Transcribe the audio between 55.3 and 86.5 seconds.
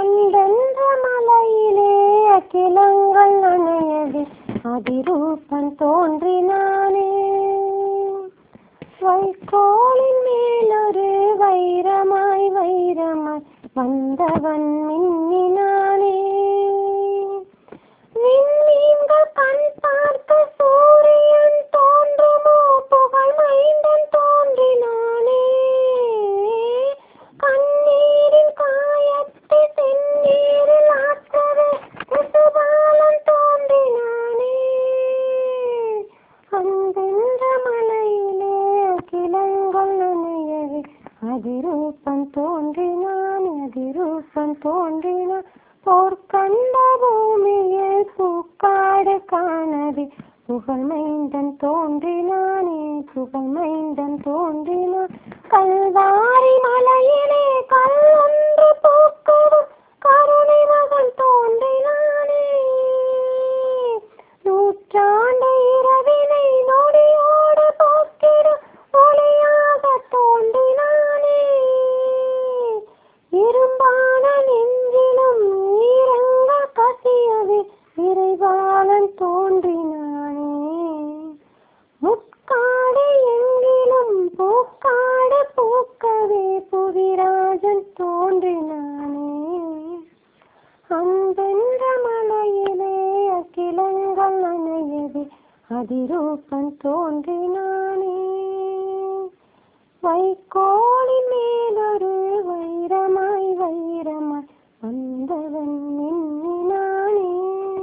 கல்வாரி காட பூக்கவே